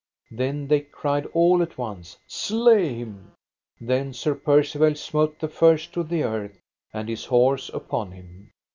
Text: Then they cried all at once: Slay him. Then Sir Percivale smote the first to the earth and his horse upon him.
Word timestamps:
Then 0.31 0.67
they 0.67 0.79
cried 0.79 1.27
all 1.27 1.61
at 1.61 1.77
once: 1.77 2.17
Slay 2.25 2.95
him. 2.95 3.33
Then 3.79 4.13
Sir 4.13 4.33
Percivale 4.33 4.95
smote 4.95 5.37
the 5.37 5.47
first 5.47 5.93
to 5.93 6.01
the 6.01 6.23
earth 6.23 6.57
and 6.91 7.07
his 7.07 7.25
horse 7.25 7.69
upon 7.69 8.11
him. 8.13 8.51